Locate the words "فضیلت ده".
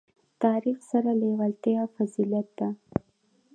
1.95-2.69